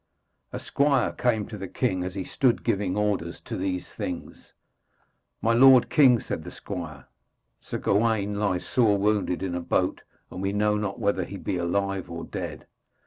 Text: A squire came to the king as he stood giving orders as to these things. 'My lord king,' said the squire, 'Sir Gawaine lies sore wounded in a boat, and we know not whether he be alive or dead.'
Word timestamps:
A 0.51 0.59
squire 0.59 1.11
came 1.11 1.45
to 1.45 1.59
the 1.59 1.67
king 1.67 2.03
as 2.03 2.15
he 2.15 2.23
stood 2.23 2.63
giving 2.63 2.97
orders 2.97 3.35
as 3.35 3.41
to 3.41 3.55
these 3.55 3.89
things. 3.93 4.51
'My 5.43 5.53
lord 5.53 5.91
king,' 5.91 6.19
said 6.19 6.43
the 6.43 6.49
squire, 6.49 7.05
'Sir 7.59 7.77
Gawaine 7.77 8.33
lies 8.39 8.65
sore 8.65 8.97
wounded 8.97 9.43
in 9.43 9.53
a 9.53 9.61
boat, 9.61 10.01
and 10.31 10.41
we 10.41 10.53
know 10.53 10.75
not 10.75 10.97
whether 10.99 11.23
he 11.23 11.37
be 11.37 11.55
alive 11.57 12.09
or 12.09 12.23
dead.' 12.23 12.65